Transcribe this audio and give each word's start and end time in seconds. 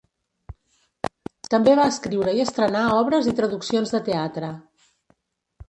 També 1.55 1.75
va 1.81 1.85
escriure 1.91 2.33
i 2.39 2.43
estrenar 2.45 2.83
obres 3.03 3.31
i 3.33 3.37
traduccions 3.41 3.95
de 3.97 4.03
teatre. 4.11 4.53